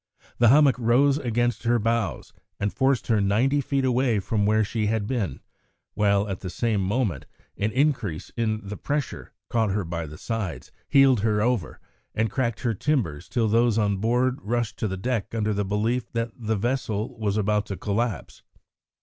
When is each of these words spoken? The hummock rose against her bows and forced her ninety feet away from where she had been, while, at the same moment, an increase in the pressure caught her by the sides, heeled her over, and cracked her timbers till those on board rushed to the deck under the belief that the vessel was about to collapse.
The 0.39 0.47
hummock 0.47 0.79
rose 0.79 1.19
against 1.19 1.61
her 1.61 1.77
bows 1.77 2.33
and 2.59 2.73
forced 2.73 3.05
her 3.05 3.21
ninety 3.21 3.61
feet 3.61 3.85
away 3.85 4.19
from 4.19 4.47
where 4.47 4.63
she 4.63 4.87
had 4.87 5.05
been, 5.05 5.41
while, 5.93 6.27
at 6.27 6.39
the 6.39 6.49
same 6.49 6.81
moment, 6.81 7.27
an 7.55 7.71
increase 7.71 8.31
in 8.35 8.61
the 8.67 8.77
pressure 8.77 9.31
caught 9.47 9.69
her 9.69 9.83
by 9.85 10.07
the 10.07 10.17
sides, 10.17 10.71
heeled 10.89 11.19
her 11.19 11.39
over, 11.43 11.79
and 12.15 12.31
cracked 12.31 12.61
her 12.61 12.73
timbers 12.73 13.29
till 13.29 13.47
those 13.47 13.77
on 13.77 13.97
board 13.97 14.39
rushed 14.41 14.77
to 14.79 14.87
the 14.87 14.97
deck 14.97 15.35
under 15.35 15.53
the 15.53 15.63
belief 15.63 16.11
that 16.13 16.31
the 16.35 16.55
vessel 16.55 17.15
was 17.19 17.37
about 17.37 17.67
to 17.67 17.77
collapse. 17.77 18.41